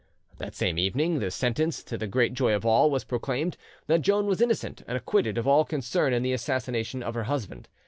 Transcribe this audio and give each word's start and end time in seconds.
That 0.39 0.55
same 0.55 0.79
evening 0.79 1.19
the 1.19 1.29
sentence, 1.29 1.83
to 1.83 1.95
the 1.95 2.07
great 2.07 2.33
joy 2.33 2.55
of 2.55 2.65
all, 2.65 2.89
was 2.89 3.03
proclaimed, 3.03 3.55
that 3.85 4.01
Joan 4.01 4.25
was 4.25 4.41
innocent 4.41 4.81
and 4.87 4.97
acquitted 4.97 5.37
of 5.37 5.47
all 5.47 5.63
concern 5.63 6.11
in 6.11 6.23
the 6.23 6.33
assassination 6.33 7.03
of 7.03 7.13
her 7.13 7.25
husband. 7.25 7.69